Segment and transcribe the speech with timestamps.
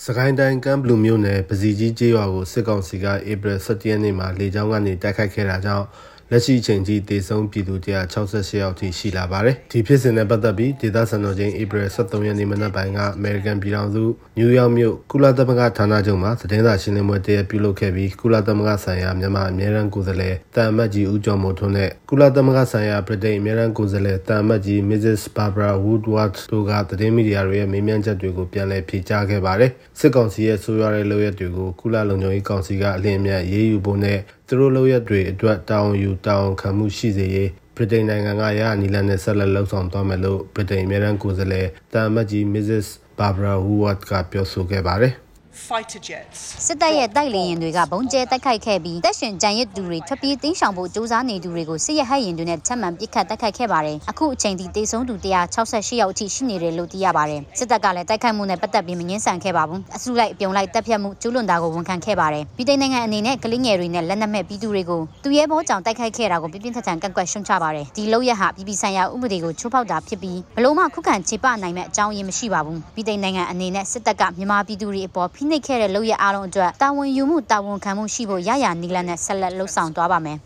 [0.00, 5.86] စကိုင်းတိုင်းကမ်ဘလူမြို့နယ်ပစီကြီးကျေးရွာကိုစစ်ကောင်စီကဧပြီ17ရက်နေ့မှာလေကြောင်းကနေတိုက်ခိုက်ခဲ့တာကြောင့်
[6.34, 14.04] လက်ရှိအချိန်ထိတေဆုံးပြည်သူ168ယောက်ထိရှိလာပါတယ်။ဒီဖြစ်စဉ်နဲ့ပတ်သက်ပြီးဒေသစံတော်ချိန်ဧပြီ23ရက်နေ့မနက်ပိုင်းကအမေရိကန်ပြည်ထောင်စု
[14.36, 25.22] နယူးယောက်မြို့ကုလသမဂ္ဂဌာနချုပ်မှာသတင်းစာရှင်းလင်းပွဲတရက်ပြုလုပ်ခဲ့ပြီးကုလသမဂ္ဂဆိုင်ရာမြန်မာအမြဲတမ်းကိုယ်စားလှယ်တန်အမတ်ကြီးဦးကျော်မိုးထွန်းနဲ့ကုလသမဂ္ဂဆိုင်ရာပြည်ထောင်အမြဲတမ်းကိုယ်စားလှယ်တန်အမတ်ကြီး Mrs.
[25.36, 34.18] Barbara Woodward တို့ကသတင်းမီဒီယာတွေရဲ့မေးမြန်းချက်တွေကိုပြန်လည်ဖြေကြားခဲ့ပါတယ်။စစ်ကောင်စီရဲ့ဆိုးရွားတဲ့လုပ်ရက်တွေကိုကုလလုံခြုံရေးကောင်စီကအလင်းအမြတ်ရေးယူဖို့နဲ့
[34.54, 42.86] သူတို့လုပ်ရက်တွေအတွက်တာဝန်ယူတာဝန်ခံမှုရှိစေရေးဗြိတိန်နိုင်ငံကရနီလန်နဲ့ဆက်လက်လှုပ်ဆောင်သွားမယ်လို့ဗြိတိန်အမြဲတမ်းကိုယ်စားလှယ်တာမတ်ကြီး Mrs.
[43.18, 45.14] Barbara Woodward ကပြောဆိုခဲ့ပါတယ်။
[45.52, 80.38] fighter jets စစ်တပ်ရဲ့တိုက်လေယာဉ်တွေကဘုံကျဲတိုက်ခိုက်ခဲ့ပြီးတပ်ရှင်ကြံရစ်သူတွေထွက်ပြေးတင်းရှောင်ဖို့စ조사နေသူတွေကိုစစ်ရဟတ်ရင်တွေနဲ့ချက်မှန်ပစ်ခတ်တိုက်ခိုက်ခဲ့ပါတယ်။အခုအချိန်ထိတေဆုံးသူ168ယောက်အထိရှိနေတယ်လို့သိရပါတယ်။စစ်တပ်ကလည်းတိုက်ခိုက်မှုနဲ့ပတ်သက်ပြီးမငင်းဆန်ခဲ့ပါဘူး။အစုလိုက်အပြုံလိုက်တပ်ဖြတ်မှုကျူးလွန်တာကိုဝန်ခံခဲ့ပါတယ်။ပြည်ထောင်နိုင်ငံအနေနဲ့ကလင်းငယ်တွေနဲ့လက်နက်မဲ့ပြည်သူတွေကိုသူရဲဘောကြောင့်တိုက်ခိုက်ခဲ့တာကိုပြပြင်းထန်ထန်ကန့်ကွက်ရှုံချပါတယ်။ဒီလောက်ရဟာပြည်ပြည်ဆိုင်ရာဥပဒေကိုချိုးဖောက်တာဖြစ်ပြီးဘလို့မှခုခံခြေပနိုင်မဲ့အကြောင်းရင်းမရှိပါဘူး။ပြည်ထောင်နိုင်ငံအနေနဲ့စစ်တပ်ကမြန်မာပြည်သူတွေအပေါ်ဖိနှိပ်ခဲ့တဲ့လောက်ရအားလုံးအတွက်တာဝန်ယူမှုတာဝန်ခံမှုရှိဖို့ရရနီလန်နဲ့ဆက်လက်လှုပ်ဆောင်သွားပါမယ်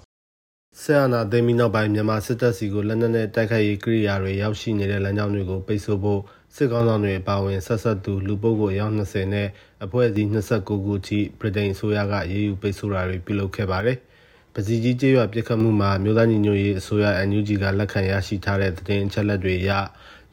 [0.83, 6.21] ဆရာနာသိမ်းပြီးနောက်ပိုင်းမြန်မာစစ်တပ်စီကိုလက်နက်နဲ့တိုက်ခိုက်ရေးကိရိယာတွေရောက်ရှိနေတဲ့လမ်းကြောင်းတွေကိုပိတ်ဆို့ဖို့
[6.55, 9.49] စစ်ကောင်ဆောင်တွေအပါအဝင်ဆက်ဆက်သူလူပုဂ္ဂိုလ်အယောက်20နဲ့
[9.85, 13.99] အဖွဲ့အစည်း29ခုထိဗြိတိန်အစိုးရကရေးယူပိတ်ဆို့တာတွေပြုလုပ်ခဲ့ပါတယ်။
[14.55, 19.73] ပစီကြီးကျေးရွာပြစ်ခတ်မှုမှာမြို့သားညီညွတ်ရေးအစိုးရ NUG ကလက်ခံရရှိထားတဲ့သတင်းအချက်အလက်တွေအရ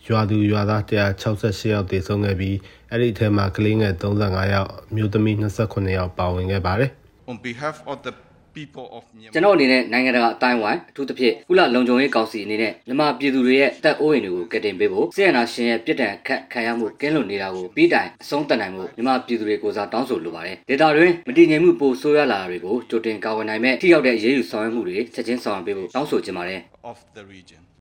[0.07, 2.57] ရွာသူရွာသား168ယောက်သေဆုံးခဲ့ပြီး
[2.91, 5.35] အဲ့ဒီအထက်မှာကလေးငယ်35ယောက်မြို့သမီး
[5.67, 6.89] 28ယောက်ပါဝင်ခဲ့ပါတယ်
[7.31, 8.13] on behalf of the
[8.57, 26.59] people of ကျွန်တော်အနေနဲ့နိုင်ငံတကာအတိုင်းဝိုင်းအထူးသဖြင့်ကုလလုံခြုံရေးကောင်စီအနေနဲ့မြန်မာပြည်သူတွေရဲ့တပ်အိုးအိမ်တွေကိုကယ်တင်ပေးဖို့စစ်အာဏာရှင်ရဲ့ပြစ်ဒဏ်ခတ်ခံရမှုကင်းလွတ်နေတာကိုပြီးတိုင်အဆုံးသတ်နိုင်မှုမြန်မာပြည်သူတွေကိုစားတောင်းဆိုလိုပါတယ်။ဒေတာတွင်မတည်ငြိမ်မှုပိုဆိုးရလာတာတွေကိုကြိုတင်ကာကွယ်နိုင်မဲ့ထိရောက်တဲ့အရေးယူဆောင်ရွက်မှုတွေချက်ချင်းဆောင်ရွက်ပေးဖို့တောင်းဆိုချင်ပါတယ်။
[26.91, 27.72] of the region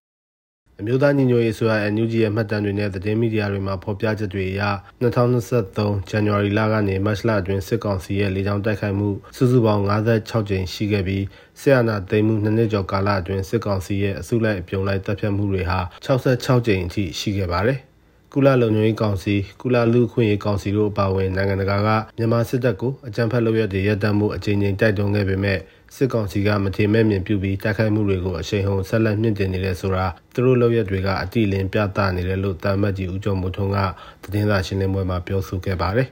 [0.80, 4.62] အမျိုးသားညီညွတ်ရေးဆိုရ NUG ရဲ့မှတ်တမ်းတွေနဲ့သတင်းမီဒီယာတွေမှာဖော်ပြချက်တွေအရ
[5.02, 11.24] 2023ဇန်နဝါရီလကနေမတ်လအတွင်းစစ်ကောင်စီရဲ့လေကြောင်းတိုက်ခိုက်မှုစုစုပေါင်း56ကြိမ်ရှိခဲ့ပြီး
[11.60, 17.80] ဆရာနာသိမ်းမှုနှစ်နှစ်ကျော်ကာလအတွင်းစစ်ကောင်စီရဲ့အစုလိုက်အပြုံလိုက်တပ်ဖြတ်မှုတွေဟာ66ကြိမ်အထိရှိခဲ့ပါတယ်။
[18.34, 25.58] ကုလလုံခြုံရေးကောင်စီကုလလူ့ခွင့်ရေးကောင်စီတို့အပါအဝင်နိုင်ငံတကာကမြန်မာစစ်တပ်ကိုအကြမ်းဖက်လုပ်ရတဲ့ရပ်တန့်မှုအကြိမ်ကြိမ်တိုက်တွန်းခဲ့ပေမဲ့
[25.96, 33.78] စစ်ကောင်စီကမထေမဲ့မြင်ပြုပြီးတိုက်ခိုက်မှုတွေကိုအရှိန်ဟုန်ဆက်လက်မြင့်တင်နေတယ်ဆိုတာသူတို့လုပ်ရက်တွေကအတိလင်းပြသနေတယ်လို့တာမတ်ကြီးဦးကျော်မိုးထွန်းက
[34.22, 36.08] သတင်းစာရှင်းလင်းပွဲမှာပြောဆိုခဲ့ပါတယ်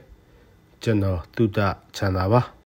[0.83, 1.59] ကျွန်တော်တုဒ္ဒ
[1.95, 2.60] ချန်တာပါ